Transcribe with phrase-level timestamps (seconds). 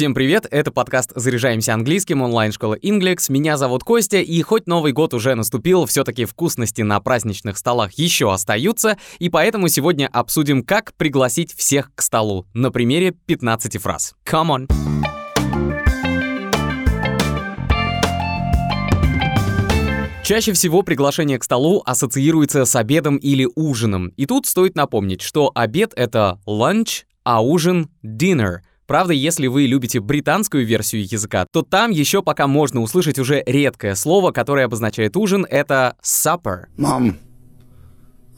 [0.00, 3.30] Всем привет, это подкаст «Заряжаемся английским» онлайн-школа Inglex.
[3.30, 8.32] Меня зовут Костя, и хоть Новый год уже наступил, все-таки вкусности на праздничных столах еще
[8.32, 14.14] остаются, и поэтому сегодня обсудим, как пригласить всех к столу на примере 15 фраз.
[14.24, 14.72] Come on!
[20.24, 24.14] Чаще всего приглашение к столу ассоциируется с обедом или ужином.
[24.16, 28.60] И тут стоит напомнить, что обед— это lunch, а ужин— dinner—
[28.90, 33.94] Правда, если вы любите британскую версию языка, то там еще пока можно услышать уже редкое
[33.94, 36.64] слово, которое обозначает ужин, это supper.
[36.76, 37.14] Mom,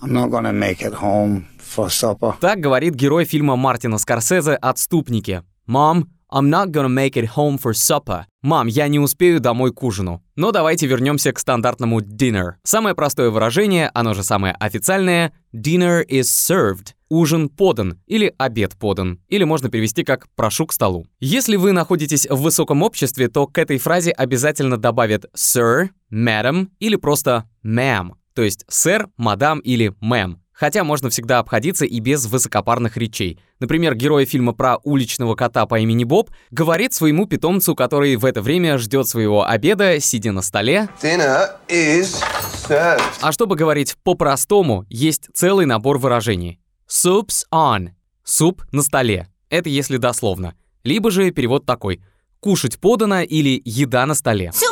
[0.02, 2.34] I'm not gonna make it home for supper.
[2.38, 5.42] Так говорит герой фильма Мартина Скорсезе «Отступники».
[5.66, 8.24] Mom, I'm not gonna make it home for supper.
[8.42, 10.22] Мам, я не успею домой к ужину.
[10.34, 12.54] Но давайте вернемся к стандартному dinner.
[12.64, 19.20] Самое простое выражение, оно же самое официальное, dinner is served ужин подан или обед подан,
[19.28, 21.06] или можно перевести как «прошу к столу».
[21.20, 26.96] Если вы находитесь в высоком обществе, то к этой фразе обязательно добавят sir, madam или
[26.96, 30.40] просто ma'am, то есть сэр, мадам или мэм.
[30.62, 33.40] Хотя можно всегда обходиться и без высокопарных речей.
[33.58, 38.42] Например, герой фильма про уличного кота по имени Боб говорит своему питомцу, который в это
[38.42, 40.88] время ждет своего обеда, сидя на столе.
[41.02, 42.22] Dinner is
[42.68, 43.02] served.
[43.20, 46.60] А чтобы говорить по-простому, есть целый набор выражений.
[46.88, 47.88] Soup's on.
[48.22, 49.26] Суп на столе.
[49.50, 50.54] Это если дословно.
[50.84, 52.04] Либо же перевод такой.
[52.38, 54.52] Кушать подано или еда на столе.
[54.54, 54.71] Soup's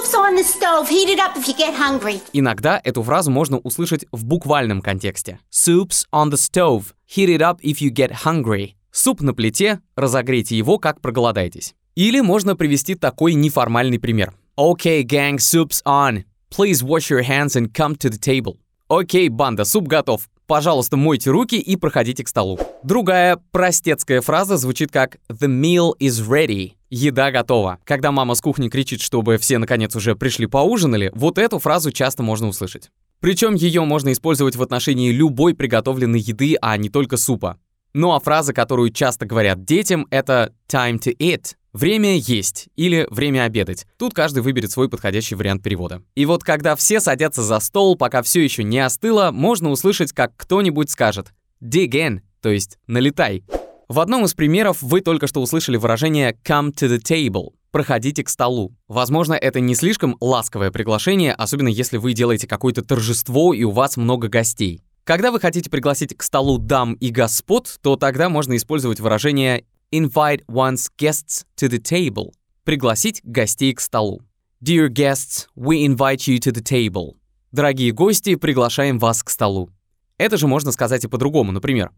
[2.32, 5.38] Иногда эту фразу можно услышать в буквальном контексте.
[5.52, 6.86] Soup's on the stove.
[7.14, 8.74] Heat it up if you get hungry.
[8.92, 11.74] Суп на плите, разогрейте его, как проголодаетесь.
[11.94, 14.32] Или можно привести такой неформальный пример.
[14.56, 16.24] Okay, gang, soup's on.
[16.50, 18.56] Please wash your hands and come to the table.
[18.88, 20.28] Окей, банда, суп готов.
[20.46, 22.58] Пожалуйста, мойте руки и проходите к столу.
[22.82, 26.72] Другая простецкая фраза звучит как «The meal is ready».
[26.90, 27.78] Еда готова.
[27.84, 32.24] Когда мама с кухни кричит, чтобы все наконец уже пришли поужинали, вот эту фразу часто
[32.24, 32.90] можно услышать.
[33.20, 37.58] Причем ее можно использовать в отношении любой приготовленной еды, а не только супа.
[37.92, 41.54] Ну а фраза, которую часто говорят детям, это time to eat.
[41.72, 43.86] Время есть или время обедать.
[43.96, 46.02] Тут каждый выберет свой подходящий вариант перевода.
[46.16, 50.32] И вот когда все садятся за стол, пока все еще не остыло, можно услышать, как
[50.36, 53.44] кто-нибудь скажет «dig in», то есть «налетай».
[53.90, 58.28] В одном из примеров вы только что услышали выражение «come to the table», проходите к
[58.28, 58.72] столу.
[58.86, 63.96] Возможно, это не слишком ласковое приглашение, особенно если вы делаете какое-то торжество и у вас
[63.96, 64.84] много гостей.
[65.02, 70.44] Когда вы хотите пригласить к столу дам и господ, то тогда можно использовать выражение invite
[70.46, 72.30] one's guests to the table.
[72.62, 74.22] Пригласить гостей к столу.
[74.64, 77.16] Dear guests, we invite you to the table.
[77.50, 79.68] Дорогие гости, приглашаем вас к столу.
[80.16, 81.90] Это же можно сказать и по-другому, например.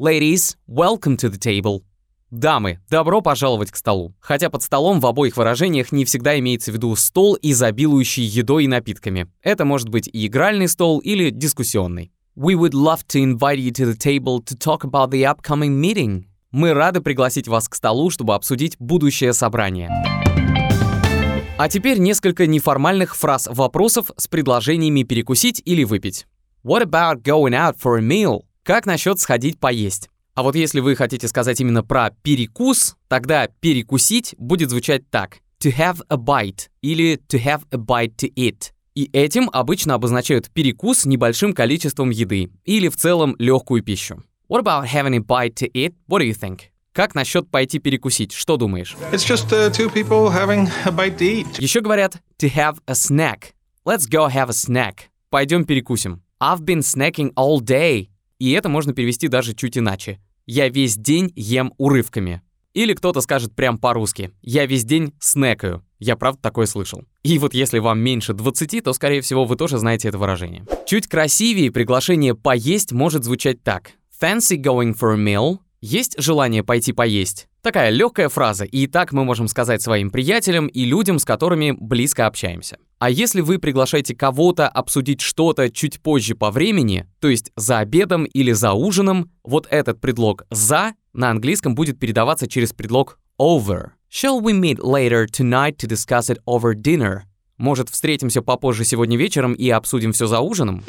[0.00, 1.82] Ladies, welcome to the table.
[2.30, 4.14] Дамы, добро пожаловать к столу.
[4.20, 8.68] Хотя под столом в обоих выражениях не всегда имеется в виду стол, изобилующий едой и
[8.68, 9.26] напитками.
[9.42, 12.12] Это может быть и игральный стол или дискуссионный.
[12.36, 16.26] We would love to invite you to the table to talk about the upcoming meeting.
[16.52, 19.90] Мы рады пригласить вас к столу, чтобы обсудить будущее собрание.
[21.58, 26.28] А теперь несколько неформальных фраз-вопросов с предложениями перекусить или выпить.
[26.62, 28.42] What about going out for a meal?
[28.68, 30.10] Как насчет сходить поесть?
[30.34, 35.38] А вот если вы хотите сказать именно про перекус, тогда перекусить будет звучать так.
[35.64, 38.72] To have a bite или to have a bite to eat.
[38.94, 44.22] И этим обычно обозначают перекус небольшим количеством еды или в целом легкую пищу.
[44.50, 45.94] What about having a bite to eat?
[46.06, 46.64] What do you think?
[46.92, 48.32] Как насчет пойти перекусить?
[48.32, 48.98] Что думаешь?
[49.10, 51.58] It's just uh, two people having a bite to eat.
[51.58, 53.54] Еще говорят to have a snack.
[53.86, 55.08] Let's go have a snack.
[55.30, 56.20] Пойдем перекусим.
[56.38, 58.10] I've been snacking all day.
[58.38, 60.20] И это можно перевести даже чуть иначе.
[60.46, 62.42] Я весь день ем урывками.
[62.72, 64.30] Или кто-то скажет прям по-русски.
[64.40, 65.84] Я весь день снекаю.
[65.98, 67.04] Я правда такое слышал.
[67.24, 70.64] И вот если вам меньше 20, то, скорее всего, вы тоже знаете это выражение.
[70.86, 73.92] Чуть красивее приглашение «поесть» может звучать так.
[74.20, 75.58] Fancy going for a meal?
[75.80, 77.48] Есть желание пойти поесть?
[77.62, 82.26] Такая легкая фраза, и так мы можем сказать своим приятелям и людям, с которыми близко
[82.26, 82.78] общаемся.
[82.98, 88.24] А если вы приглашаете кого-то обсудить что-то чуть позже по времени, то есть за обедом
[88.24, 93.90] или за ужином, вот этот предлог «за» на английском будет передаваться через предлог over.
[94.10, 97.22] Shall we meet later tonight to discuss it over dinner?
[97.58, 100.82] Может, встретимся попозже сегодня вечером и обсудим все за ужином?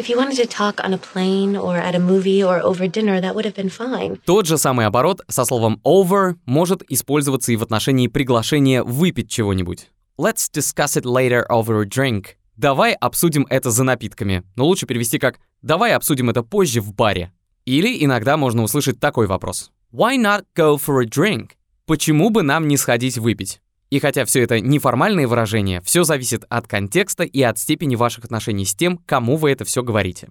[2.89, 4.19] Dinner.
[4.25, 9.89] Тот же самый оборот со словом over может использоваться и в отношении приглашения выпить чего-нибудь.
[10.17, 12.35] Let's discuss it later over a drink.
[12.55, 14.43] Давай обсудим это за напитками.
[14.55, 17.31] Но лучше перевести как «давай обсудим это позже в баре».
[17.65, 19.71] Или иногда можно услышать такой вопрос.
[19.91, 21.51] Why not go for a drink?
[21.89, 23.61] почему бы нам не сходить выпить?
[23.89, 28.65] И хотя все это неформальные выражения, все зависит от контекста и от степени ваших отношений
[28.65, 30.27] с тем, кому вы это все говорите.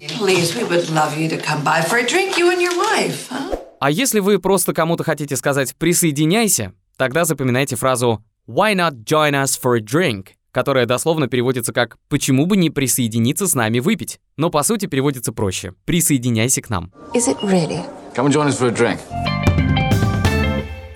[3.80, 9.60] А если вы просто кому-то хотите сказать «присоединяйся», тогда запоминайте фразу «Why not join us
[9.60, 14.50] for a drink?» которая дословно переводится как «почему бы не присоединиться с нами выпить?», но
[14.50, 16.90] по сути переводится проще «присоединяйся к нам».
[17.14, 17.84] Is it really?
[18.16, 18.98] Come and join us for a drink.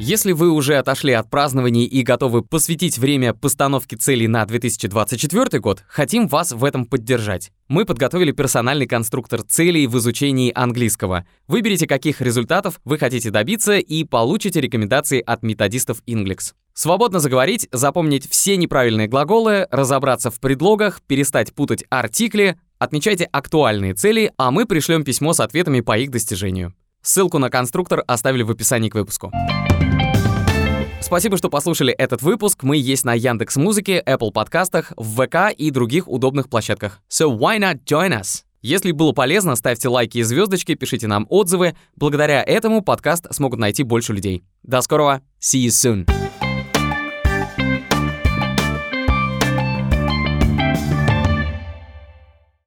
[0.05, 5.85] Если вы уже отошли от празднований и готовы посвятить время постановке целей на 2024 год,
[5.87, 7.53] хотим вас в этом поддержать.
[7.69, 11.25] Мы подготовили персональный конструктор целей в изучении английского.
[11.47, 16.55] Выберите, каких результатов вы хотите добиться и получите рекомендации от методистов Inglix.
[16.75, 24.33] Свободно заговорить, запомнить все неправильные глаголы, разобраться в предлогах, перестать путать артикли, отмечайте актуальные цели,
[24.37, 26.75] а мы пришлем письмо с ответами по их достижению.
[27.03, 29.33] Ссылку на конструктор оставили в описании к выпуску.
[31.03, 32.63] Спасибо, что послушали этот выпуск.
[32.63, 37.01] Мы есть на Яндекс Музыке, Apple подкастах, в ВК и других удобных площадках.
[37.11, 38.45] So why not join us?
[38.63, 41.75] Если было полезно, ставьте лайки и звездочки, пишите нам отзывы.
[41.97, 44.45] Благодаря этому подкаст смогут найти больше людей.
[44.63, 45.21] До скорого.
[45.41, 46.22] See you soon.